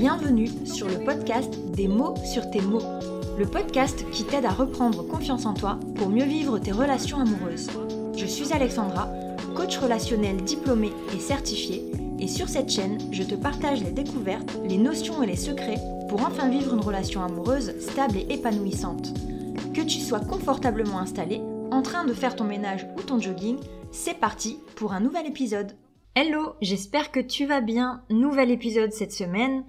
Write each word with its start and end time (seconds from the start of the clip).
Bienvenue 0.00 0.48
sur 0.64 0.86
le 0.86 1.04
podcast 1.04 1.52
Des 1.72 1.88
mots 1.88 2.14
sur 2.24 2.48
tes 2.52 2.60
mots, 2.60 2.84
le 3.36 3.46
podcast 3.46 4.08
qui 4.12 4.22
t'aide 4.22 4.44
à 4.44 4.50
reprendre 4.50 5.04
confiance 5.04 5.44
en 5.44 5.54
toi 5.54 5.80
pour 5.96 6.08
mieux 6.08 6.24
vivre 6.24 6.60
tes 6.60 6.70
relations 6.70 7.18
amoureuses. 7.18 7.68
Je 8.16 8.24
suis 8.24 8.52
Alexandra, 8.52 9.10
coach 9.56 9.76
relationnel 9.76 10.36
diplômée 10.36 10.92
et 11.12 11.18
certifiée, 11.18 11.90
et 12.20 12.28
sur 12.28 12.48
cette 12.48 12.70
chaîne, 12.70 13.00
je 13.10 13.24
te 13.24 13.34
partage 13.34 13.82
les 13.82 13.90
découvertes, 13.90 14.56
les 14.68 14.78
notions 14.78 15.20
et 15.24 15.26
les 15.26 15.34
secrets 15.34 15.80
pour 16.08 16.24
enfin 16.24 16.48
vivre 16.48 16.74
une 16.74 16.80
relation 16.80 17.24
amoureuse 17.24 17.74
stable 17.80 18.18
et 18.18 18.32
épanouissante. 18.32 19.12
Que 19.74 19.82
tu 19.82 19.98
sois 19.98 20.20
confortablement 20.20 21.00
installé, 21.00 21.40
en 21.72 21.82
train 21.82 22.04
de 22.04 22.14
faire 22.14 22.36
ton 22.36 22.44
ménage 22.44 22.86
ou 22.96 23.02
ton 23.02 23.18
jogging, 23.18 23.58
c'est 23.90 24.20
parti 24.20 24.60
pour 24.76 24.92
un 24.92 25.00
nouvel 25.00 25.26
épisode. 25.26 25.72
Hello, 26.14 26.54
j'espère 26.62 27.10
que 27.10 27.18
tu 27.18 27.46
vas 27.46 27.60
bien. 27.60 28.04
Nouvel 28.10 28.52
épisode 28.52 28.92
cette 28.92 29.12
semaine. 29.12 29.64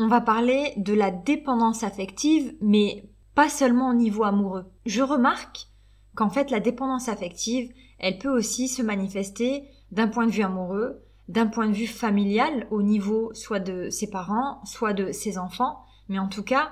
On 0.00 0.06
va 0.06 0.20
parler 0.20 0.74
de 0.76 0.94
la 0.94 1.10
dépendance 1.10 1.82
affective, 1.82 2.54
mais 2.60 3.10
pas 3.34 3.48
seulement 3.48 3.90
au 3.90 3.94
niveau 3.94 4.22
amoureux. 4.22 4.66
Je 4.86 5.02
remarque 5.02 5.66
qu'en 6.14 6.30
fait 6.30 6.52
la 6.52 6.60
dépendance 6.60 7.08
affective, 7.08 7.72
elle 7.98 8.18
peut 8.18 8.28
aussi 8.28 8.68
se 8.68 8.80
manifester 8.80 9.64
d'un 9.90 10.06
point 10.06 10.26
de 10.26 10.30
vue 10.30 10.44
amoureux, 10.44 11.02
d'un 11.26 11.48
point 11.48 11.66
de 11.66 11.74
vue 11.74 11.88
familial 11.88 12.68
au 12.70 12.80
niveau 12.80 13.34
soit 13.34 13.58
de 13.58 13.90
ses 13.90 14.08
parents, 14.08 14.64
soit 14.64 14.92
de 14.92 15.10
ses 15.10 15.36
enfants, 15.36 15.84
mais 16.08 16.20
en 16.20 16.28
tout 16.28 16.44
cas, 16.44 16.70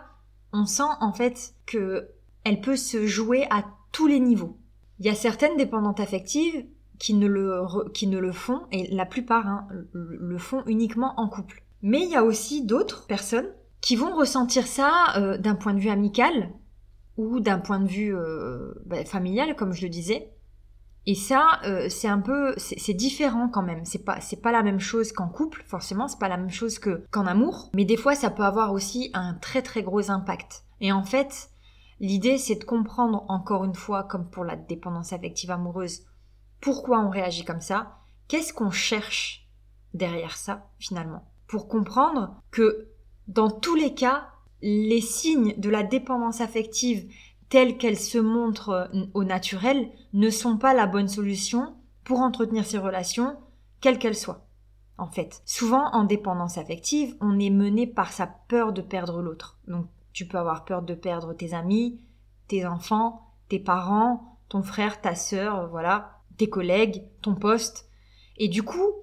on 0.52 0.64
sent 0.64 0.84
en 1.00 1.12
fait 1.12 1.54
que 1.66 2.10
elle 2.44 2.60
peut 2.60 2.77
se 2.77 3.08
jouer 3.08 3.48
à 3.50 3.64
tous 3.90 4.06
les 4.06 4.20
niveaux. 4.20 4.56
Il 5.00 5.06
y 5.06 5.10
a 5.10 5.16
certaines 5.16 5.56
dépendantes 5.56 5.98
affectives 5.98 6.64
qui 7.00 7.12
ne 7.14 7.27
le, 7.27 7.64
qui 7.92 8.06
ne 8.06 8.20
le 8.20 8.30
font, 8.30 8.62
et 8.70 8.86
la 8.94 9.04
plupart 9.04 9.48
hein, 9.48 9.66
le 9.92 10.38
font 10.38 10.62
uniquement 10.66 11.18
en 11.18 11.28
couple. 11.28 11.66
Mais 11.87 12.03
il 12.03 12.11
y 12.11 12.17
a 12.17 12.25
aussi 12.25 12.65
d'autres 12.65 13.06
personnes 13.06 13.47
qui 13.81 13.95
vont 13.95 14.17
ressentir 14.17 14.67
ça 14.67 15.17
euh, 15.19 15.39
d'un 15.39 15.55
point 15.55 15.73
de 15.73 15.79
vue 15.79 15.89
amical 15.89 16.51
ou 17.17 17.39
d'un 17.39 17.61
point 17.61 17.79
de 17.79 17.87
vue 17.87 18.12
euh, 18.12 18.75
bah, 18.87 19.05
familial, 19.05 19.55
comme 19.55 19.73
je 19.73 19.83
le 19.83 19.89
disais. 19.89 20.33
Et 21.07 21.14
ça, 21.14 21.61
euh, 21.64 21.89
c'est 21.89 22.09
un 22.09 22.19
peu, 22.19 22.55
c'est 22.57 22.92
différent 22.92 23.48
quand 23.48 23.62
même. 23.62 23.84
C'est 23.84 24.05
pas, 24.05 24.20
c'est 24.20 24.42
pas 24.42 24.51
la 24.51 24.64
même 24.64 24.81
chose 24.81 25.12
qu'en 25.12 25.29
couple, 25.29 25.62
forcément. 25.64 26.09
C'est 26.09 26.19
pas 26.19 26.29
la 26.29 26.39
même 26.39 26.51
chose 26.51 26.81
que 26.81 27.05
qu'en 27.12 27.25
amour. 27.25 27.70
Mais 27.73 27.84
des 27.84 27.97
fois, 27.97 28.17
ça 28.17 28.31
peut 28.31 28.42
avoir 28.42 28.73
aussi 28.73 29.12
un 29.14 29.34
très 29.34 29.62
très 29.62 29.84
gros 29.84 30.11
impact. 30.11 30.64
Et 30.81 30.91
en 30.91 31.05
fait, 31.05 31.51
l'idée, 32.01 32.37
c'est 32.37 32.57
de 32.57 32.64
comprendre 32.64 33.25
encore 33.29 33.62
une 33.62 33.77
fois, 33.77 34.03
comme 34.03 34.29
pour 34.29 34.42
la 34.42 34.57
dépendance 34.57 35.12
affective 35.12 35.53
amoureuse, 35.53 36.01
pourquoi 36.61 36.98
on 36.98 37.11
réagit 37.11 37.45
comme 37.45 37.61
ça, 37.61 37.98
qu'est-ce 38.27 38.53
qu'on 38.53 38.73
cherche 38.73 39.48
derrière 39.95 40.37
ça 40.37 40.69
finalement, 40.81 41.23
pour 41.47 41.69
comprendre 41.69 42.41
que 42.50 42.89
dans 43.28 43.50
tous 43.50 43.75
les 43.75 43.94
cas, 43.94 44.28
les 44.62 45.00
signes 45.00 45.55
de 45.58 45.69
la 45.69 45.83
dépendance 45.83 46.41
affective 46.41 47.11
telles 47.48 47.77
qu'elles 47.78 47.98
se 47.98 48.19
montrent 48.19 48.91
au 49.14 49.25
naturel 49.25 49.91
ne 50.12 50.30
sont 50.30 50.56
pas 50.56 50.74
la 50.74 50.86
bonne 50.86 51.08
solution 51.08 51.77
pour 52.05 52.20
entretenir 52.20 52.67
ces 52.67 52.78
relations, 52.78 53.36
quelles 53.80 53.98
qu'elles 53.98 54.17
soient. 54.17 54.47
En 54.98 55.08
fait, 55.08 55.42
souvent 55.44 55.91
en 55.92 56.05
dépendance 56.05 56.58
affective, 56.58 57.17
on 57.20 57.39
est 57.39 57.50
mené 57.50 57.86
par 57.86 58.12
sa 58.12 58.27
peur 58.27 58.72
de 58.72 58.80
perdre 58.80 59.20
l'autre. 59.20 59.58
Donc 59.69 59.86
tu 60.12 60.27
peux 60.27 60.39
avoir 60.39 60.64
peur 60.64 60.83
de 60.83 60.94
perdre 60.94 61.34
tes 61.34 61.52
amis, 61.52 62.00
tes 62.48 62.67
enfants, 62.67 63.34
tes 63.48 63.58
parents, 63.58 64.39
ton 64.48 64.62
frère, 64.62 65.00
ta 65.00 65.14
sœur, 65.14 65.69
voilà, 65.69 66.20
tes 66.39 66.48
collègues, 66.48 67.05
ton 67.20 67.34
poste. 67.34 67.89
Et 68.39 68.48
du 68.48 68.62
coup, 68.62 68.94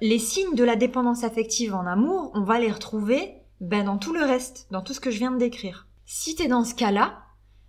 les 0.00 0.18
signes 0.18 0.54
de 0.54 0.64
la 0.64 0.76
dépendance 0.76 1.24
affective 1.24 1.74
en 1.74 1.86
amour, 1.86 2.30
on 2.34 2.42
va 2.42 2.58
les 2.58 2.72
retrouver 2.72 3.34
ben, 3.60 3.84
dans 3.84 3.98
tout 3.98 4.12
le 4.12 4.24
reste, 4.24 4.66
dans 4.70 4.82
tout 4.82 4.92
ce 4.92 5.00
que 5.00 5.10
je 5.10 5.18
viens 5.18 5.30
de 5.30 5.38
décrire. 5.38 5.86
Si 6.04 6.34
t'es 6.34 6.48
dans 6.48 6.64
ce 6.64 6.74
cas-là, 6.74 7.22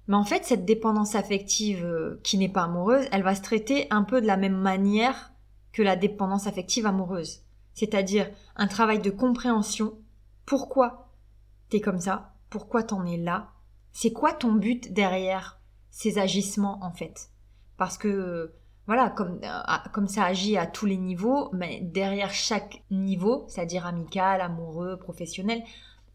mais 0.07 0.13
ben, 0.13 0.19
en 0.19 0.23
fait, 0.23 0.45
cette 0.45 0.65
dépendance 0.65 1.15
affective 1.15 1.85
euh, 1.85 2.19
qui 2.23 2.37
n'est 2.37 2.49
pas 2.49 2.63
amoureuse, 2.63 3.05
elle 3.11 3.23
va 3.23 3.35
se 3.35 3.41
traiter 3.41 3.87
un 3.89 4.03
peu 4.03 4.21
de 4.21 4.27
la 4.27 4.37
même 4.37 4.57
manière 4.57 5.33
que 5.73 5.81
la 5.81 5.95
dépendance 5.95 6.47
affective 6.47 6.85
amoureuse. 6.85 7.41
C'est-à-dire 7.73 8.29
un 8.55 8.67
travail 8.67 8.99
de 8.99 9.11
compréhension. 9.11 9.97
Pourquoi 10.45 11.11
t'es 11.69 11.81
comme 11.81 11.99
ça? 11.99 12.33
Pourquoi 12.49 12.83
t'en 12.83 13.05
es 13.05 13.17
là? 13.17 13.51
C'est 13.91 14.13
quoi 14.13 14.33
ton 14.33 14.53
but 14.53 14.93
derrière 14.93 15.59
ces 15.89 16.17
agissements 16.17 16.79
en 16.81 16.91
fait? 16.91 17.29
Parce 17.77 17.97
que 17.97 18.53
voilà, 18.87 19.09
comme, 19.09 19.39
euh, 19.43 19.89
comme 19.91 20.07
ça 20.07 20.23
agit 20.23 20.57
à 20.57 20.65
tous 20.65 20.85
les 20.85 20.97
niveaux, 20.97 21.49
mais 21.53 21.81
derrière 21.81 22.33
chaque 22.33 22.83
niveau, 22.89 23.45
c'est-à-dire 23.49 23.85
amical, 23.85 24.39
amoureux, 24.39 24.97
professionnel, 24.97 25.61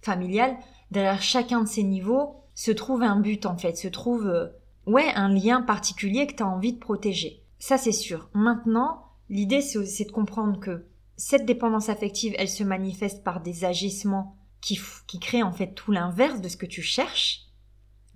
familial, 0.00 0.56
derrière 0.90 1.22
chacun 1.22 1.60
de 1.62 1.68
ces 1.68 1.82
niveaux 1.82 2.36
se 2.54 2.70
trouve 2.70 3.02
un 3.02 3.20
but 3.20 3.44
en 3.44 3.58
fait, 3.58 3.76
se 3.76 3.88
trouve 3.88 4.26
euh, 4.26 4.48
ouais 4.86 5.12
un 5.14 5.28
lien 5.28 5.60
particulier 5.60 6.26
que 6.26 6.34
tu 6.34 6.42
as 6.42 6.48
envie 6.48 6.72
de 6.72 6.78
protéger. 6.78 7.44
Ça 7.58 7.76
c'est 7.76 7.92
sûr. 7.92 8.30
Maintenant, 8.32 9.04
l'idée 9.28 9.60
c'est 9.60 10.06
de 10.06 10.12
comprendre 10.12 10.58
que 10.58 10.86
cette 11.16 11.44
dépendance 11.44 11.90
affective, 11.90 12.34
elle 12.38 12.48
se 12.48 12.64
manifeste 12.64 13.22
par 13.22 13.42
des 13.42 13.66
agissements 13.66 14.38
qui, 14.62 14.80
qui 15.06 15.20
créent 15.20 15.42
en 15.42 15.52
fait 15.52 15.74
tout 15.74 15.92
l'inverse 15.92 16.40
de 16.40 16.48
ce 16.48 16.56
que 16.56 16.66
tu 16.66 16.80
cherches, 16.80 17.42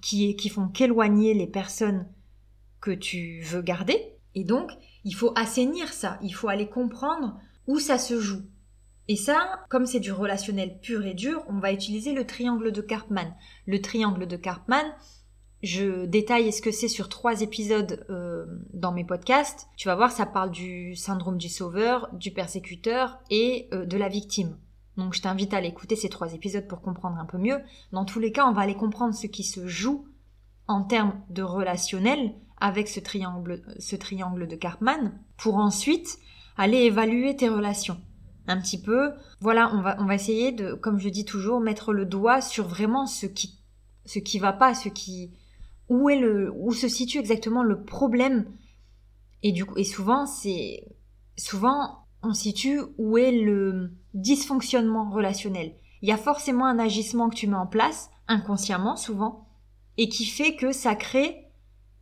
qui, 0.01 0.35
qui 0.35 0.49
font 0.49 0.69
qu'éloigner 0.69 1.35
les 1.35 1.47
personnes 1.47 2.09
que 2.81 2.91
tu 2.91 3.41
veux 3.43 3.63
garder, 3.63 4.16
et 4.37 4.45
donc, 4.45 4.71
il 5.05 5.15
faut 5.15 5.33
assainir 5.35 5.93
ça, 5.93 6.19
il 6.23 6.31
faut 6.31 6.49
aller 6.49 6.69
comprendre 6.69 7.41
où 7.67 7.81
ça 7.81 7.99
se 7.99 8.21
joue. 8.21 8.43
Et 9.09 9.17
ça, 9.17 9.65
comme 9.71 9.87
c'est 9.87 10.01
du 10.01 10.13
relationnel 10.13 10.79
pur 10.81 11.07
et 11.07 11.15
dur, 11.15 11.43
on 11.49 11.59
va 11.59 11.73
utiliser 11.73 12.13
le 12.13 12.27
triangle 12.27 12.71
de 12.71 12.81
Karpman. 12.83 13.35
Le 13.67 13.81
triangle 13.81 14.27
de 14.27 14.37
Karpman, 14.37 14.85
je 15.63 16.05
détaille 16.05 16.53
ce 16.53 16.61
que 16.61 16.71
c'est 16.71 16.89
sur 16.89 17.09
trois 17.09 17.41
épisodes 17.41 18.05
euh, 18.11 18.45
dans 18.75 18.93
mes 18.93 19.05
podcasts. 19.05 19.69
Tu 19.77 19.89
vas 19.89 19.97
voir, 19.97 20.13
ça 20.13 20.27
parle 20.27 20.51
du 20.51 20.95
syndrome 20.97 21.39
du 21.39 21.49
sauveur, 21.49 22.11
du 22.13 22.31
persécuteur 22.31 23.19
et 23.31 23.69
euh, 23.73 23.87
de 23.87 23.97
la 23.97 24.09
victime. 24.09 24.59
Donc 24.99 25.15
je 25.15 25.23
t'invite 25.23 25.55
à 25.55 25.59
aller 25.59 25.69
écouter 25.69 25.97
ces 25.97 26.11
trois 26.11 26.35
épisodes 26.35 26.69
pour 26.69 26.83
comprendre 26.83 27.17
un 27.19 27.27
peu 27.27 27.39
mieux. 27.39 27.61
Dans 27.93 28.05
tous 28.05 28.21
les 28.21 28.33
cas, 28.33 28.47
on 28.47 28.53
va 28.53 28.63
aller 28.63 28.77
comprendre 28.77 29.15
ce 29.15 29.27
qui 29.27 29.45
se 29.45 29.67
joue 29.67 30.07
en 30.67 30.83
termes 30.83 31.23
de 31.31 31.43
relationnel 31.43 32.35
avec 32.59 32.89
ce 32.89 33.01
triangle, 33.01 33.63
ce 33.79 33.97
triangle 33.97 34.47
de 34.47 34.57
Karpman 34.57 35.13
pour 35.37 35.57
ensuite 35.57 36.19
aller 36.57 36.79
évaluer 36.79 37.37
tes 37.37 37.49
relations. 37.49 38.01
Un 38.49 38.61
petit 38.61 38.81
peu, 38.81 39.13
voilà, 39.41 39.75
on 39.75 39.83
va, 39.83 39.97
on 39.99 40.05
va 40.05 40.15
essayer 40.15 40.53
de, 40.53 40.75
comme 40.75 40.99
je 40.99 41.09
dis 41.09 41.25
toujours, 41.25 41.61
mettre 41.61 41.93
le 41.93 42.07
doigt 42.07 42.41
sur 42.41 42.67
vraiment 42.67 43.07
ce 43.07 43.27
qui, 43.27 43.59
ce 44.05 44.19
qui 44.19 44.39
va 44.39 44.53
pas, 44.53 44.75
ce 44.75 44.89
qui, 44.89 45.33
où 45.89 46.09
est 46.09 46.19
le, 46.19 46.53
où 46.55 46.73
se 46.73 46.89
situe 46.89 47.19
exactement 47.19 47.63
le 47.63 47.83
problème. 47.83 48.47
Et 49.43 49.53
du 49.53 49.65
coup, 49.65 49.77
et 49.77 49.85
souvent, 49.85 50.27
c'est, 50.27 50.85
souvent, 51.37 52.07
on 52.23 52.33
situe 52.33 52.81
où 52.99 53.19
est 53.19 53.33
le 53.33 53.93
dysfonctionnement 54.15 55.11
relationnel. 55.11 55.75
Il 56.03 56.09
y 56.09 56.13
a 56.13 56.17
forcément 56.17 56.67
un 56.67 56.79
agissement 56.79 57.29
que 57.29 57.37
tu 57.37 57.49
mets 57.49 57.57
en 57.57 57.67
place, 57.67 58.11
inconsciemment 58.29 58.97
souvent, 58.97 59.49
et 59.97 60.09
qui 60.09 60.25
fait 60.25 60.57
que 60.57 60.73
ça 60.73 60.95
crée 60.95 61.46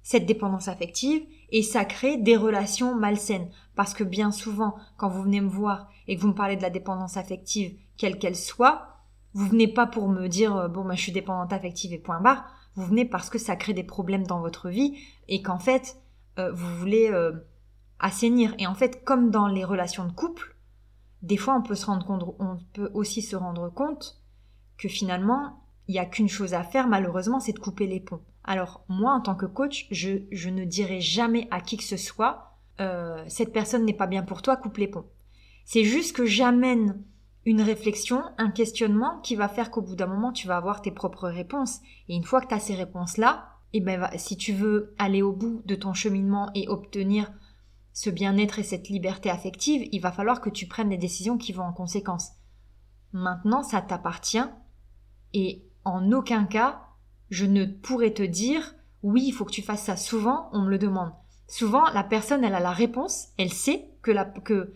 cette 0.05 0.27
dépendance 0.27 0.69
affective 0.69 1.27
et 1.51 1.63
ça 1.63 1.85
crée 1.85 2.19
des 2.19 2.37
relations 2.37 2.95
malsaines. 2.95 3.49
Parce 3.75 3.95
que 3.95 4.05
bien 4.05 4.31
souvent, 4.31 4.77
quand 4.97 5.09
vous 5.09 5.23
venez 5.23 5.41
me 5.41 5.49
voir 5.49 5.89
et 6.07 6.15
que 6.15 6.21
vous 6.21 6.29
me 6.29 6.35
parlez 6.35 6.57
de 6.57 6.63
la 6.63 6.71
dépendance 6.71 7.17
affective, 7.17 7.77
quelle 7.97 8.19
qu'elle 8.19 8.37
soit, 8.37 9.01
vous 9.33 9.47
venez 9.49 9.67
pas 9.67 9.87
pour 9.87 10.09
me 10.09 10.29
dire 10.29 10.55
euh, 10.55 10.69
bon, 10.69 10.85
bah, 10.85 10.95
je 10.95 11.01
suis 11.01 11.13
dépendante 11.13 11.53
affective 11.53 11.93
et 11.93 11.99
point 11.99 12.21
barre. 12.21 12.45
Vous 12.77 12.85
venez 12.85 13.07
parce 13.07 13.31
que 13.31 13.39
ça 13.39 13.57
crée 13.57 13.73
des 13.73 13.83
problèmes 13.83 14.27
dans 14.27 14.41
votre 14.41 14.69
vie 14.69 14.99
et 15.27 15.43
qu'en 15.43 15.59
fait, 15.59 15.97
euh, 16.39 16.53
vous 16.53 16.77
voulez 16.77 17.09
euh, 17.11 17.33
assainir. 17.99 18.55
Et 18.59 18.67
en 18.67 18.75
fait, 18.75 19.05
comme 19.05 19.31
dans 19.31 19.49
les 19.49 19.65
relations 19.65 20.05
de 20.05 20.13
couple, 20.13 20.57
des 21.23 21.39
fois, 21.39 21.57
on 21.57 21.63
peut 21.63 21.75
se 21.75 21.87
rendre 21.87 22.05
compte, 22.07 22.37
on 22.39 22.59
peut 22.75 22.91
aussi 22.93 23.23
se 23.23 23.37
rendre 23.37 23.71
compte 23.71 24.21
que 24.77 24.89
finalement, 24.89 25.65
il 25.89 25.93
n'y 25.93 25.99
a 25.99 26.05
qu'une 26.05 26.29
chose 26.29 26.53
à 26.53 26.63
faire, 26.63 26.89
malheureusement, 26.89 27.41
c'est 27.41 27.53
de 27.53 27.59
couper 27.59 27.87
les 27.87 28.01
ponts. 28.01 28.21
Alors 28.45 28.85
moi, 28.89 29.13
en 29.15 29.21
tant 29.21 29.35
que 29.35 29.47
coach, 29.47 29.87
je, 29.91 30.49
ne 30.49 30.65
dirai 30.65 31.01
jamais 31.01 31.49
à 31.51 31.61
qui 31.61 31.77
que 31.77 31.85
ce 31.85 31.97
soit 31.97 32.55
euh, 32.81 33.25
cette 33.29 33.53
personne 33.53 33.85
n'est 33.85 33.95
pas 33.95 34.07
bien 34.07 34.23
pour 34.23 34.43
toi, 34.43 34.57
coupe 34.57 34.79
les 34.79 34.89
ponts. 34.89 35.07
C'est 35.65 35.85
juste 35.85 36.15
que 36.15 36.27
j'amène 36.27 37.03
une 37.47 37.63
réflexion, 37.63 38.23
un 38.39 38.51
questionnement 38.51 39.21
qui 39.21 39.37
va 39.37 39.49
faire 39.49 39.71
qu'au 39.71 39.83
bout 39.83 39.97
d'un 39.97 40.07
moment, 40.07 40.33
tu 40.33 40.47
vas 40.47 40.57
avoir 40.57 40.83
tes 40.83 40.91
propres 40.91 41.29
réponses. 41.29 41.81
Et 42.09 42.17
une 42.17 42.25
fois 42.25 42.41
que 42.41 42.49
tu 42.49 42.55
as 42.55 42.61
ces 42.61 42.75
réponses-là, 42.75 43.49
et 43.73 43.79
eh 43.79 43.81
ben, 43.81 44.09
si 44.17 44.37
tu 44.37 44.53
veux 44.53 44.95
aller 44.99 45.21
au 45.21 45.33
bout 45.33 45.63
de 45.65 45.75
ton 45.75 45.95
cheminement 45.95 46.51
et 46.55 46.69
obtenir 46.69 47.33
ce 47.93 48.09
bien-être 48.09 48.61
et 48.61 48.63
cette 48.63 48.89
liberté 48.89 49.31
affective, 49.31 49.89
il 49.91 50.01
va 50.01 50.13
falloir 50.13 50.41
que 50.41 50.51
tu 50.51 50.67
prennes 50.67 50.91
des 50.91 50.97
décisions 50.97 51.39
qui 51.39 51.53
vont 51.53 51.65
en 51.65 51.73
conséquence. 51.73 52.33
Maintenant, 53.13 53.63
ça 53.63 53.83
t'appartient 53.83 54.45
et 55.33 55.65
en 55.85 56.13
aucun 56.13 56.45
cas, 56.45 56.83
je 57.31 57.47
ne 57.47 57.65
pourrais 57.65 58.13
te 58.13 58.23
dire 58.23 58.75
oui, 59.03 59.25
il 59.27 59.33
faut 59.33 59.45
que 59.45 59.53
tu 59.53 59.63
fasses 59.63 59.85
ça. 59.85 59.97
Souvent, 59.97 60.49
on 60.53 60.63
me 60.63 60.71
le 60.71 60.79
demande. 60.79 61.13
Souvent, 61.47 61.85
la 61.93 62.03
personne, 62.03 62.43
elle 62.43 62.55
a 62.55 62.61
la 62.61 62.73
réponse, 62.73 63.29
elle 63.37 63.53
sait 63.53 63.87
que, 64.01 64.11
la, 64.11 64.25
que 64.25 64.73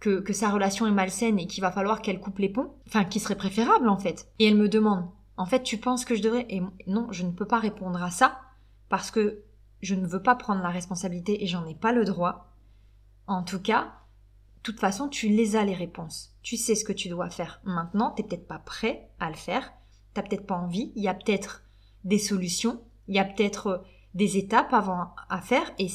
que, 0.00 0.20
que 0.20 0.32
sa 0.32 0.50
relation 0.50 0.86
est 0.86 0.92
malsaine 0.92 1.38
et 1.38 1.46
qu'il 1.46 1.62
va 1.62 1.72
falloir 1.72 2.02
qu'elle 2.02 2.20
coupe 2.20 2.38
les 2.38 2.48
ponts, 2.48 2.74
enfin 2.86 3.04
qui 3.04 3.20
serait 3.20 3.36
préférable 3.36 3.88
en 3.88 3.98
fait. 3.98 4.28
Et 4.38 4.46
elle 4.46 4.56
me 4.56 4.68
demande, 4.68 5.08
en 5.36 5.46
fait 5.46 5.62
tu 5.62 5.78
penses 5.78 6.04
que 6.04 6.14
je 6.14 6.22
devrais... 6.22 6.46
Et 6.48 6.62
non, 6.86 7.08
je 7.10 7.24
ne 7.24 7.32
peux 7.32 7.46
pas 7.46 7.58
répondre 7.58 8.02
à 8.02 8.10
ça 8.10 8.40
parce 8.88 9.10
que 9.10 9.42
je 9.80 9.94
ne 9.94 10.06
veux 10.06 10.22
pas 10.22 10.34
prendre 10.34 10.62
la 10.62 10.70
responsabilité 10.70 11.42
et 11.42 11.46
j'en 11.46 11.66
ai 11.66 11.74
pas 11.74 11.92
le 11.92 12.04
droit. 12.04 12.52
En 13.26 13.42
tout 13.42 13.60
cas, 13.60 13.92
de 14.56 14.62
toute 14.62 14.80
façon, 14.80 15.08
tu 15.08 15.28
les 15.28 15.56
as 15.56 15.64
les 15.64 15.74
réponses. 15.74 16.34
Tu 16.42 16.56
sais 16.56 16.74
ce 16.74 16.84
que 16.84 16.92
tu 16.92 17.08
dois 17.08 17.30
faire. 17.30 17.60
Maintenant, 17.64 18.10
t'es 18.10 18.22
peut-être 18.22 18.48
pas 18.48 18.58
prêt 18.58 19.08
à 19.20 19.28
le 19.28 19.36
faire. 19.36 19.72
T'as 20.14 20.22
peut-être 20.22 20.46
pas 20.46 20.56
envie. 20.56 20.92
Il 20.96 21.02
y 21.02 21.08
a 21.08 21.14
peut-être 21.14 21.62
des 22.08 22.18
solutions. 22.18 22.80
Il 23.06 23.14
y 23.14 23.20
a 23.20 23.24
peut-être 23.24 23.66
euh, 23.68 23.78
des 24.14 24.36
étapes 24.36 24.72
avant 24.72 25.10
à 25.28 25.40
faire 25.40 25.70
et, 25.78 25.88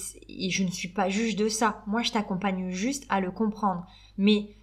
je 0.49 0.63
ne 0.63 0.71
suis 0.71 0.87
pas 0.87 1.09
juge 1.09 1.35
de 1.35 1.49
ça. 1.49 1.83
Moi, 1.87 2.03
je 2.03 2.11
t'accompagne 2.11 2.69
juste 2.69 3.05
à 3.09 3.19
le 3.19 3.31
comprendre. 3.31 3.85
Mais 4.17 4.55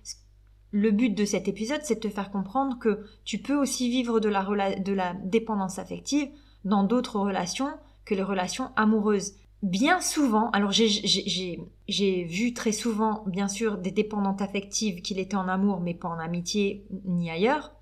le 0.71 0.93
but 0.93 1.11
de 1.11 1.25
cet 1.25 1.49
épisode, 1.49 1.81
c'est 1.83 1.97
de 1.97 2.09
te 2.09 2.09
faire 2.09 2.31
comprendre 2.31 2.79
que 2.79 3.05
tu 3.25 3.39
peux 3.39 3.57
aussi 3.57 3.91
vivre 3.91 4.21
de 4.21 4.29
la, 4.29 4.77
de 4.77 4.93
la 4.93 5.15
dépendance 5.15 5.79
affective 5.79 6.29
dans 6.65 6.85
d'autres 6.85 7.19
relations 7.19 7.71
que 8.05 8.15
les 8.15 8.23
relations 8.23 8.71
amoureuses. 8.77 9.35
Bien 9.63 10.01
souvent, 10.01 10.49
alors 10.51 10.71
j'ai 10.71 12.25
vu 12.25 12.55
très 12.55 12.73
souvent, 12.73 13.25
bien 13.27 13.49
sûr, 13.49 13.77
des 13.77 13.91
dépendantes 13.91 14.41
affectives 14.41 15.03
qu'il 15.03 15.19
était 15.19 15.37
en 15.37 15.49
amour, 15.49 15.81
mais 15.81 15.93
pas 15.93 16.09
en 16.09 16.19
amitié 16.19 16.87
ni 17.05 17.31
ailleurs, 17.31 17.73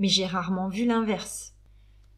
mais 0.00 0.08
j'ai 0.08 0.26
rarement 0.26 0.68
vu 0.68 0.84
l'inverse 0.84 1.55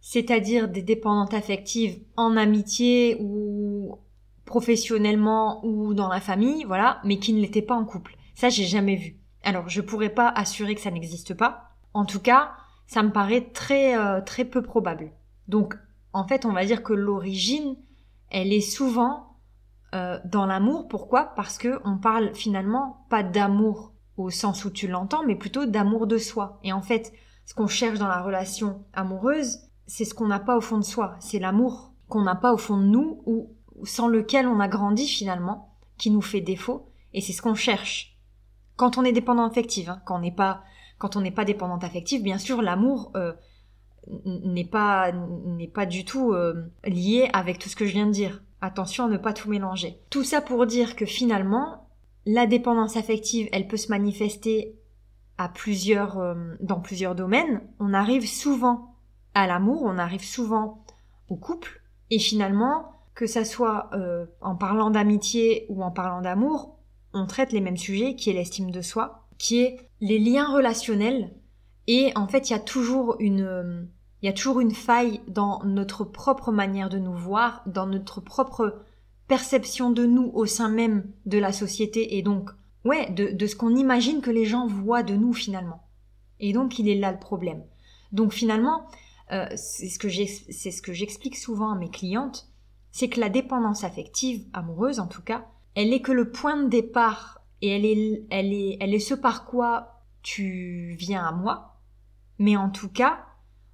c'est-à-dire 0.01 0.69
des 0.69 0.83
dépendantes 0.83 1.35
affectives 1.35 2.01
en 2.17 2.37
amitié 2.37 3.17
ou 3.21 3.99
professionnellement 4.45 5.65
ou 5.65 5.95
dans 5.95 6.09
la 6.09 6.21
famille, 6.21 6.65
voilà, 6.65 7.01
mais 7.05 7.19
qui 7.19 7.33
ne 7.33 7.41
l'étaient 7.41 7.63
pas 7.63 7.75
en 7.75 7.85
couple. 7.85 8.17
Ça, 8.35 8.49
j'ai 8.49 8.65
jamais 8.65 8.97
vu. 8.97 9.19
Alors, 9.43 9.69
je 9.69 9.81
pourrais 9.81 10.09
pas 10.11 10.29
assurer 10.29 10.75
que 10.75 10.81
ça 10.81 10.91
n'existe 10.91 11.35
pas. 11.35 11.71
En 11.95 12.05
tout 12.05 12.21
cas, 12.21 12.53
ça 12.87 13.03
me 13.03 13.13
paraît 13.13 13.51
très 13.53 13.97
euh, 13.97 14.21
très 14.21 14.45
peu 14.45 14.63
probable. 14.63 15.13
Donc, 15.47 15.75
en 16.13 16.27
fait, 16.27 16.45
on 16.45 16.53
va 16.53 16.65
dire 16.65 16.83
que 16.83 16.95
l'origine, 16.95 17.77
elle 18.31 18.53
est 18.53 18.61
souvent 18.61 19.37
euh, 19.95 20.19
dans 20.25 20.47
l'amour. 20.47 20.89
Pourquoi? 20.89 21.35
Parce 21.37 21.59
que 21.59 21.81
on 21.85 21.99
parle 21.99 22.35
finalement 22.35 23.07
pas 23.11 23.23
d'amour 23.23 23.93
au 24.17 24.31
sens 24.31 24.65
où 24.65 24.71
tu 24.71 24.89
l'entends, 24.89 25.25
mais 25.25 25.37
plutôt 25.37 25.67
d'amour 25.67 26.07
de 26.07 26.19
soi. 26.19 26.59
Et 26.65 26.73
en 26.73 26.83
fait, 26.83 27.13
ce 27.45 27.55
qu'on 27.55 27.69
cherche 27.69 27.99
dans 27.99 28.09
la 28.09 28.23
relation 28.23 28.85
amoureuse, 28.93 29.68
c'est 29.89 30.05
ce 30.05 30.15
qu'on 30.15 30.29
n'a 30.29 30.39
pas 30.39 30.57
au 30.57 30.61
fond 30.61 30.79
de 30.79 30.85
soi, 30.85 31.17
c'est 31.19 31.39
l'amour 31.39 31.93
qu'on 32.09 32.23
n'a 32.23 32.37
pas 32.37 32.53
au 32.53 32.59
fond 32.59 32.77
de 32.77 32.85
nous 32.85 33.23
ou 33.27 33.51
sans 33.85 34.07
lequel 34.07 34.47
on 34.47 34.61
a 34.61 34.69
grandi 34.69 35.07
finalement, 35.07 35.75
qui 35.97 36.11
nous 36.11 36.21
fait 36.21 36.41
défaut, 36.41 36.89
et 37.15 37.21
c'est 37.21 37.33
ce 37.33 37.43
qu'on 37.43 37.55
cherche. 37.55 38.17
Quand 38.77 38.99
on 38.99 39.05
est 39.05 39.13
dépendant 39.13 39.47
affectif, 39.47 39.89
hein, 39.89 40.01
quand 40.05 40.17
on 40.17 40.21
n'est 40.21 40.31
pas 40.31 40.63
quand 40.99 41.15
on 41.15 41.21
n'est 41.21 41.31
pas 41.31 41.45
dépendante 41.45 41.85
affective, 41.85 42.23
bien 42.23 42.39
sûr, 42.39 42.61
l'amour 42.61 43.13
euh, 43.17 43.33
n'est 44.25 44.65
pas 44.65 45.13
n'est 45.13 45.69
pas 45.69 45.87
du 45.87 46.05
tout 46.05 46.33
euh, 46.33 46.71
lié 46.85 47.31
avec 47.33 47.59
tout 47.59 47.69
ce 47.69 47.77
que 47.77 47.87
je 47.87 47.93
viens 47.93 48.07
de 48.07 48.13
dire. 48.13 48.43
Attention 48.61 49.05
à 49.05 49.09
ne 49.09 49.17
pas 49.17 49.33
tout 49.33 49.49
mélanger. 49.49 50.01
Tout 50.11 50.25
ça 50.25 50.41
pour 50.41 50.67
dire 50.67 50.97
que 50.97 51.07
finalement, 51.07 51.89
la 52.27 52.47
dépendance 52.47 52.97
affective, 52.97 53.49
elle 53.53 53.69
peut 53.69 53.77
se 53.77 53.91
manifester 53.91 54.77
à 55.39 55.49
plusieurs 55.49 56.19
euh, 56.19 56.35
dans 56.61 56.81
plusieurs 56.81 57.15
domaines. 57.15 57.63
On 57.79 57.95
arrive 57.95 58.27
souvent 58.27 58.88
à 59.39 59.47
l'amour, 59.47 59.83
on 59.85 59.99
arrive 59.99 60.25
souvent 60.25 60.85
au 61.29 61.37
couple, 61.37 61.83
et 62.11 62.19
finalement, 62.19 62.93
que 63.15 63.27
ça 63.27 63.45
soit 63.45 63.91
euh, 63.93 64.27
en 64.41 64.57
parlant 64.57 64.91
d'amitié 64.91 65.67
ou 65.69 65.83
en 65.83 65.91
parlant 65.91 66.23
d'amour, 66.23 66.77
on 67.13 67.27
traite 67.27 67.53
les 67.53 67.61
mêmes 67.61 67.77
sujets, 67.77 68.15
qui 68.15 68.31
est 68.31 68.35
l'estime 68.35 68.71
de 68.71 68.83
soi, 68.83 69.27
qui 69.39 69.61
est 69.61 69.91
les 70.01 70.19
liens 70.19 70.53
relationnels, 70.53 71.35
et 71.87 72.13
en 72.17 72.27
fait, 72.27 72.51
il 72.51 72.53
y 72.53 72.57
a 72.57 72.61
toujours 72.61 73.17
une, 73.19 73.89
il 74.23 74.27
y 74.27 74.29
a 74.29 74.33
toujours 74.33 74.61
une 74.61 74.75
faille 74.75 75.21
dans 75.29 75.63
notre 75.65 76.05
propre 76.05 76.53
manière 76.53 76.91
de 76.91 76.99
nous 76.99 77.15
voir, 77.15 77.63
dans 77.67 77.87
notre 77.87 78.21
propre 78.21 78.83
perception 79.27 79.91
de 79.91 80.05
nous 80.05 80.31
au 80.35 80.47
sein 80.47 80.69
même 80.69 81.11
de 81.27 81.39
la 81.39 81.53
société, 81.53 82.17
et 82.17 82.23
donc, 82.23 82.51
ouais, 82.85 83.11
de, 83.11 83.29
de 83.29 83.47
ce 83.47 83.57
qu'on 83.57 83.77
imagine 83.77 84.21
que 84.21 84.31
les 84.31 84.45
gens 84.45 84.67
voient 84.67 85.03
de 85.03 85.15
nous 85.15 85.33
finalement. 85.33 85.83
Et 86.41 86.53
donc, 86.53 86.79
il 86.79 86.89
est 86.89 86.99
là 86.99 87.13
le 87.13 87.19
problème. 87.19 87.63
Donc 88.13 88.33
finalement, 88.33 88.87
euh, 89.33 89.47
c'est 89.57 89.89
ce 89.89 89.99
que 90.83 90.93
j'explique 90.93 91.37
souvent 91.37 91.73
à 91.73 91.79
mes 91.79 91.91
clientes, 91.91 92.49
c'est 92.91 93.09
que 93.09 93.21
la 93.21 93.29
dépendance 93.29 93.85
affective, 93.85 94.47
amoureuse 94.53 95.01
en 95.01 95.07
tout 95.07 95.23
cas, 95.23 95.47
elle 95.75 95.93
est 95.93 96.01
que 96.01 96.13
le 96.13 96.31
point 96.31 96.63
de 96.63 96.69
départ 96.69 97.43
et 97.61 97.69
elle 97.69 97.85
est, 97.85 98.25
elle 98.31 98.53
est, 98.53 98.77
elle 98.81 98.95
est 98.95 98.99
ce 98.99 99.15
par 99.15 99.45
quoi 99.45 100.03
tu 100.23 100.95
viens 100.99 101.25
à 101.25 101.33
moi. 101.33 101.81
Mais 102.39 102.57
en 102.57 102.71
tout 102.71 102.89
cas, 102.89 103.27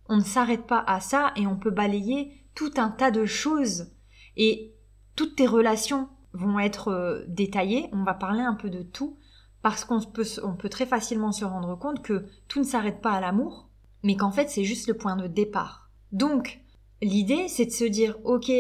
on 0.09 0.17
ne 0.17 0.23
s'arrête 0.23 0.67
pas 0.67 0.83
à 0.87 1.01
ça 1.01 1.33
et 1.37 1.47
on 1.47 1.57
peut 1.57 1.71
balayer 1.71 2.33
tout 2.55 2.73
un 2.77 2.91
tas 2.91 3.11
de 3.11 3.25
choses 3.25 3.93
et 4.37 4.75
toutes 5.17 5.37
tes 5.37 5.47
relations 5.47 6.09
vont 6.33 6.59
être 6.59 6.89
euh, 6.89 7.25
détaillées. 7.29 7.89
On 7.93 8.03
va 8.03 8.15
parler 8.15 8.43
un 8.43 8.55
peu 8.55 8.71
de 8.71 8.83
tout 8.83 9.17
parce 9.63 9.85
qu'on 9.85 10.01
peut, 10.01 10.27
on 10.43 10.55
peut 10.55 10.69
très 10.69 10.87
facilement 10.87 11.33
se 11.33 11.45
rendre 11.45 11.79
compte 11.79 12.03
que 12.03 12.27
tout 12.49 12.59
ne 12.59 12.65
s'arrête 12.65 13.01
pas 13.01 13.13
à 13.13 13.21
l'amour 13.21 13.69
mais 14.05 14.15
qu'en 14.15 14.31
fait 14.31 14.49
c'est 14.49 14.63
juste 14.63 14.87
le 14.87 14.95
point 14.95 15.17
de 15.17 15.27
départ. 15.27 15.91
Donc, 16.13 16.61
l'idée 17.03 17.49
c'est 17.49 17.67
de 17.67 17.73
se 17.73 17.85
dire, 17.85 18.17
ok, 18.23 18.53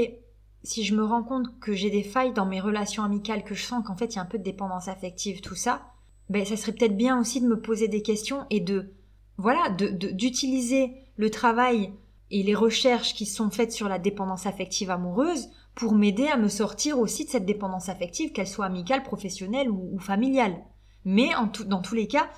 si 0.64 0.82
je 0.82 0.96
me 0.96 1.04
rends 1.04 1.22
compte 1.22 1.60
que 1.60 1.74
j'ai 1.74 1.90
des 1.90 2.02
failles 2.02 2.32
dans 2.32 2.46
mes 2.46 2.60
relations 2.60 3.04
amicales, 3.04 3.44
que 3.44 3.54
je 3.54 3.62
sens 3.62 3.84
qu'en 3.86 3.94
fait 3.94 4.14
il 4.14 4.16
y 4.16 4.18
a 4.18 4.22
un 4.22 4.26
peu 4.26 4.38
de 4.38 4.42
dépendance 4.42 4.88
affective, 4.88 5.40
tout 5.40 5.54
ça, 5.54 5.82
ben 6.30 6.44
ça 6.44 6.56
serait 6.56 6.72
peut-être 6.72 6.96
bien 6.96 7.20
aussi 7.20 7.40
de 7.40 7.46
me 7.46 7.60
poser 7.60 7.86
des 7.86 8.02
questions 8.02 8.46
et 8.50 8.60
de, 8.60 8.90
voilà, 9.36 9.68
d'utiliser 9.70 10.88
de, 10.88 10.94
le 11.16 11.30
travail 11.30 11.92
et 12.30 12.42
les 12.42 12.54
recherches 12.54 13.14
qui 13.14 13.26
sont 13.26 13.50
faites 13.50 13.72
sur 13.72 13.88
la 13.88 13.98
dépendance 13.98 14.46
affective 14.46 14.90
amoureuse 14.90 15.50
pour 15.74 15.94
m'aider 15.94 16.26
à 16.26 16.36
me 16.36 16.48
sortir 16.48 16.98
aussi 16.98 17.24
de 17.24 17.30
cette 17.30 17.44
dépendance 17.44 17.88
affective, 17.88 18.32
qu'elle 18.32 18.48
soit 18.48 18.64
amicale, 18.64 19.02
professionnelle 19.02 19.70
ou, 19.70 19.98
familiale. 19.98 20.56
Mais 21.04 21.30
dans 21.66 21.82
tous 21.82 21.94
les 21.94 22.06
cas, 22.06 22.30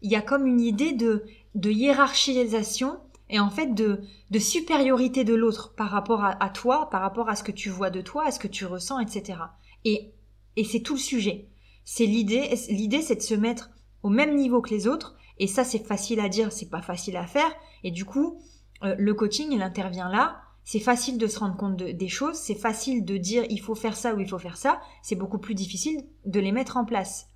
il 0.00 0.10
y 0.10 0.16
a 0.16 0.22
comme 0.22 0.46
une 0.46 0.60
idée 0.60 0.92
de 0.92 1.24
de 1.54 1.70
hiérarchisation 1.70 3.00
et 3.30 3.40
en 3.40 3.50
fait 3.50 3.74
de, 3.74 4.02
de 4.30 4.38
supériorité 4.38 5.24
de 5.24 5.34
l'autre 5.34 5.74
par 5.74 5.90
rapport 5.90 6.24
à, 6.24 6.50
toi, 6.50 6.88
par 6.90 7.00
rapport 7.00 7.28
à 7.28 7.36
ce 7.36 7.42
que 7.42 7.52
tu 7.52 7.70
vois 7.70 7.90
de 7.90 8.00
toi, 8.00 8.26
à 8.26 8.30
ce 8.30 8.38
que 8.38 8.48
tu 8.48 8.66
ressens, 8.66 9.00
etc. 9.00 9.38
Et, 9.84 10.12
et 10.56 10.64
c'est 10.64 10.80
tout 10.80 10.94
le 10.94 11.00
sujet. 11.00 11.48
C'est 11.84 12.06
l'idée, 12.06 12.54
l'idée 12.68 13.02
c'est 13.02 13.16
de 13.16 13.22
se 13.22 13.34
mettre 13.34 13.70
au 14.02 14.08
même 14.08 14.36
niveau 14.36 14.60
que 14.60 14.70
les 14.70 14.86
autres, 14.86 15.16
et 15.38 15.46
ça 15.46 15.64
c'est 15.64 15.84
facile 15.84 16.20
à 16.20 16.28
dire, 16.28 16.52
c'est 16.52 16.70
pas 16.70 16.82
facile 16.82 17.16
à 17.16 17.26
faire, 17.26 17.50
et 17.82 17.90
du 17.90 18.04
coup, 18.04 18.40
euh, 18.82 18.94
le 18.98 19.14
coaching 19.14 19.48
il 19.50 19.62
intervient 19.62 20.08
là, 20.08 20.40
c'est 20.64 20.80
facile 20.80 21.18
de 21.18 21.26
se 21.26 21.38
rendre 21.38 21.56
compte 21.56 21.76
des 21.76 22.08
choses, 22.08 22.36
c'est 22.36 22.54
facile 22.54 23.04
de 23.04 23.16
dire 23.16 23.44
il 23.50 23.60
faut 23.60 23.74
faire 23.74 23.96
ça 23.96 24.14
ou 24.14 24.20
il 24.20 24.28
faut 24.28 24.38
faire 24.38 24.56
ça, 24.56 24.80
c'est 25.02 25.16
beaucoup 25.16 25.38
plus 25.38 25.54
difficile 25.54 26.04
de 26.24 26.40
les 26.40 26.52
mettre 26.52 26.76
en 26.76 26.84
place. 26.84 27.28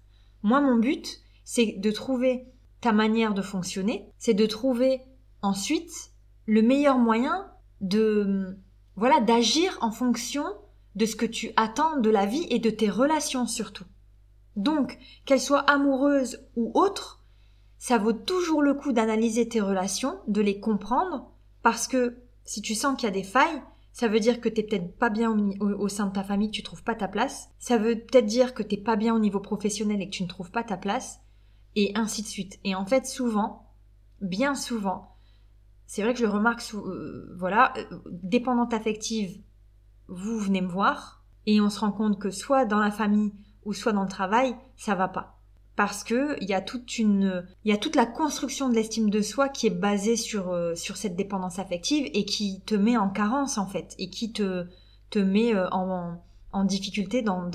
Moi 0.43 0.61
mon 0.61 0.77
but, 0.77 1.21
c'est 1.45 1.75
de 1.79 1.91
trouver 1.91 2.47
ta 2.81 2.93
manière 2.93 3.35
de 3.35 3.43
fonctionner, 3.43 4.09
c'est 4.19 4.35
de 4.35 4.47
trouver 4.47 5.03
ensuite 5.43 6.13
le 6.47 6.63
meilleur 6.63 6.99
moyen 6.99 7.51
de 7.81 8.57
voilà 8.97 9.21
d'agir 9.21 9.79
en 9.81 9.91
fonction 9.91 10.45
de 10.97 11.07
ce 11.07 11.17
que 11.17 11.27
tu 11.27 11.51
attends 11.57 11.99
de 11.99 12.11
la 12.11 12.27
vie 12.27 12.47
et 12.51 12.59
de 12.59 12.71
tes 12.71 12.91
relations 12.91 13.47
surtout. 13.47 13.85
Donc, 14.57 14.99
qu'elles 15.25 15.41
soient 15.41 15.71
amoureuses 15.71 16.45
ou 16.57 16.73
autres, 16.75 17.23
ça 17.79 17.97
vaut 17.97 18.13
toujours 18.13 18.61
le 18.61 18.75
coup 18.75 18.93
d'analyser 18.93 19.49
tes 19.49 19.61
relations, 19.61 20.19
de 20.27 20.41
les 20.41 20.59
comprendre, 20.59 21.31
parce 21.63 21.87
que 21.87 22.17
si 22.45 22.61
tu 22.61 22.75
sens 22.75 22.97
qu'il 22.97 23.07
y 23.07 23.13
a 23.13 23.15
des 23.15 23.23
failles, 23.23 23.63
ça 23.93 24.09
veut 24.09 24.19
dire 24.21 24.41
que 24.41 24.49
t'es 24.49 24.65
peut-être 24.65 24.97
pas 24.97 25.11
bien 25.11 25.37
au, 25.61 25.89
sein 25.89 26.07
de 26.07 26.13
ta 26.13 26.25
famille, 26.25 26.51
que 26.51 26.57
tu 26.57 26.63
trouves 26.63 26.83
pas 26.83 26.95
ta 26.95 27.09
place. 27.09 27.51
Ça 27.59 27.79
veut 27.79 27.97
peut-être 27.97 28.27
dire 28.27 28.55
que 28.55 28.63
t'es 28.63 28.77
pas 28.77 28.97
bien 28.97 29.15
au 29.15 29.19
niveau 29.19 29.41
professionnel 29.41 30.01
et 30.03 30.07
que 30.07 30.15
tu 30.15 30.23
ne 30.25 30.29
trouves 30.29 30.51
pas 30.51 30.65
ta 30.65 30.77
place 30.77 31.21
et 31.79 31.93
ainsi 31.95 32.23
de 32.23 32.27
suite. 32.27 32.59
Et 32.65 32.75
en 32.75 32.85
fait, 32.85 33.07
souvent, 33.07 33.71
bien 34.21 34.57
souvent, 34.57 35.15
c'est 35.87 36.03
vrai 36.03 36.13
que 36.13 36.19
je 36.19 36.27
remarque, 36.27 36.61
euh, 36.75 37.33
voilà, 37.39 37.73
euh, 37.77 38.01
dépendante 38.11 38.75
affective, 38.75 39.41
vous 40.09 40.41
venez 40.41 40.61
me 40.61 40.69
voir, 40.69 41.25
et 41.47 41.61
on 41.61 41.71
se 41.71 41.79
rend 41.79 41.93
compte 41.93 42.19
que 42.19 42.31
soit 42.31 42.65
dans 42.65 42.81
la 42.81 42.91
famille 42.91 43.33
ou 43.65 43.75
soit 43.75 43.93
dans 43.93 44.03
le 44.03 44.09
travail, 44.09 44.57
ça 44.77 44.97
va 44.97 45.07
pas. 45.07 45.39
Parce 45.77 46.03
que 46.03 46.37
il 46.43 46.49
y 46.49 46.55
a 46.55 46.61
toute 46.61 46.99
une, 46.99 47.47
il 47.65 47.71
y 47.71 47.75
a 47.75 47.79
toute 47.79 47.95
la 47.95 48.07
construction 48.07 48.69
de 48.69 48.75
l'estime 48.75 49.09
de 49.09 49.23
soi 49.23 49.49
qui 49.49 49.69
est 49.69 49.71
basée 49.71 50.17
sur 50.17 50.51
euh, 50.51 50.75
sur 50.75 50.97
cette 50.97 51.15
dépendance 51.15 51.61
affective 51.61 52.11
et 52.13 52.25
qui 52.25 52.61
te 52.63 52.75
met 52.75 52.97
en 52.97 53.09
carence 53.09 53.57
en 53.57 53.69
fait 53.69 53.95
et 53.99 54.11
qui 54.11 54.33
te 54.33 54.67
te 55.11 55.21
met 55.21 55.55
en, 55.71 56.21
en 56.53 56.65
difficulté 56.65 57.23
dans 57.23 57.49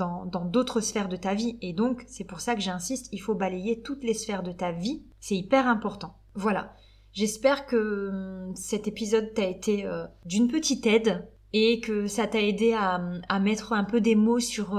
d'autres 0.46 0.80
sphères 0.80 1.08
de 1.08 1.16
ta 1.16 1.34
vie. 1.34 1.58
Et 1.62 1.72
donc, 1.72 2.04
c'est 2.06 2.24
pour 2.24 2.40
ça 2.40 2.54
que 2.54 2.60
j'insiste, 2.60 3.08
il 3.12 3.20
faut 3.20 3.34
balayer 3.34 3.80
toutes 3.80 4.04
les 4.04 4.14
sphères 4.14 4.42
de 4.42 4.52
ta 4.52 4.72
vie. 4.72 5.02
C'est 5.20 5.36
hyper 5.36 5.66
important. 5.68 6.16
Voilà. 6.34 6.74
J'espère 7.12 7.66
que 7.66 8.08
hum, 8.10 8.56
cet 8.56 8.88
épisode 8.88 9.32
t'a 9.34 9.46
été 9.46 9.86
euh, 9.86 10.04
d'une 10.26 10.48
petite 10.48 10.86
aide 10.86 11.28
et 11.56 11.78
que 11.78 12.08
ça 12.08 12.26
t'a 12.26 12.42
aidé 12.42 12.72
à, 12.72 12.98
mettre 13.38 13.74
un 13.74 13.84
peu 13.84 14.00
des 14.00 14.16
mots 14.16 14.40
sur, 14.40 14.76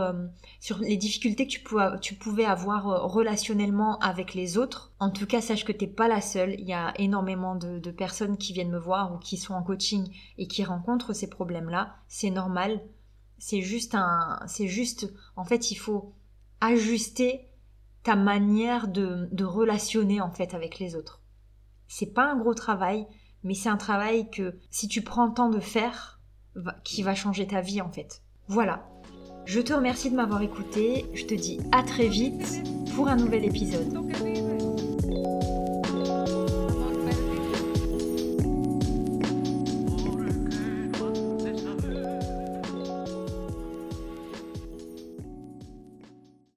sur 0.60 0.80
les 0.80 0.98
difficultés 0.98 1.48
que 1.48 2.00
tu 2.00 2.16
pouvais, 2.16 2.44
avoir 2.44 2.90
euh, 2.90 3.06
relationnellement 3.06 3.98
avec 4.00 4.34
les 4.34 4.58
autres. 4.58 4.92
En 5.00 5.10
tout 5.10 5.26
cas, 5.26 5.40
sache 5.40 5.64
que 5.64 5.72
t'es 5.72 5.88
pas 5.88 6.10
la 6.10 6.20
seule. 6.20 6.54
Il 6.60 6.68
y 6.68 6.74
a 6.74 6.94
énormément 7.00 7.56
de, 7.56 7.92
personnes 7.92 8.36
qui 8.36 8.52
viennent 8.52 8.72
me 8.72 8.78
voir 8.78 9.14
ou 9.14 9.20
qui 9.20 9.38
sont 9.38 9.54
en 9.54 9.64
coaching 9.64 10.06
et 10.38 10.48
qui 10.48 10.66
rencontrent 10.66 11.14
ces 11.14 11.30
problèmes-là. 11.30 11.96
C'est 12.10 12.30
normal. 12.30 12.82
C'est 13.38 13.62
juste 13.62 13.96
un, 13.96 14.40
c'est 14.48 14.68
juste, 14.68 15.12
en 15.36 15.44
fait, 15.44 15.72
il 15.72 15.76
faut 15.76 16.14
ajuster 16.62 17.48
ta 18.04 18.16
manière 18.16 18.88
de, 18.88 19.28
de 19.32 19.44
relationner 19.44 20.22
en 20.22 20.32
fait 20.32 20.54
avec 20.54 20.80
les 20.80 20.96
autres. 20.96 21.22
C'est 21.88 22.14
pas 22.14 22.32
un 22.32 22.38
gros 22.38 22.54
travail, 22.54 23.08
mais 23.44 23.54
c'est 23.54 23.70
un 23.70 23.78
travail 23.78 24.30
que 24.30 24.60
si 24.72 24.88
tu 24.88 25.02
prends 25.02 25.26
le 25.28 25.34
temps 25.34 25.50
de 25.50 25.60
faire, 25.60 26.20
qui 26.84 27.04
va 27.04 27.16
changer 27.16 27.48
ta 27.48 27.62
vie 27.62 27.82
en 27.82 27.92
fait. 27.92 28.22
Voilà. 28.48 28.88
Je 29.46 29.60
te 29.60 29.74
remercie 29.74 30.10
de 30.10 30.16
m'avoir 30.16 30.42
écouté. 30.42 31.06
Je 31.14 31.26
te 31.26 31.34
dis 31.34 31.60
à 31.72 31.84
très 31.84 32.08
vite 32.08 32.64
pour 32.96 33.08
un 33.08 33.16
nouvel 33.16 33.46
épisode. 33.46 34.55